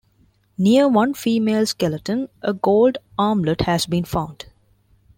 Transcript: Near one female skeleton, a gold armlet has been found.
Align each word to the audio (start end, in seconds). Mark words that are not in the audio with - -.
Near 0.57 0.87
one 0.89 1.13
female 1.13 1.67
skeleton, 1.67 2.29
a 2.41 2.53
gold 2.55 2.97
armlet 3.19 3.61
has 3.67 3.85
been 3.85 4.03
found. 4.03 4.47